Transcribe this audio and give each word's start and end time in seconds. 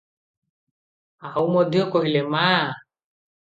ଆଉ 1.31 1.45
ମଧ୍ୟ 1.57 1.87
କହିଲେ- 1.93 2.27
"ମା! 2.35 2.49